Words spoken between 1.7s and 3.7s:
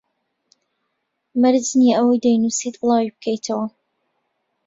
نییە ئەوەی دەینووسیت بڵاوی بکەیتەوە